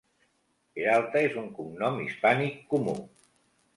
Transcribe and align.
Peralta 0.77 1.21
és 1.27 1.37
un 1.41 1.51
cognom 1.59 2.01
hispànic 2.07 2.57
comú. 2.73 2.97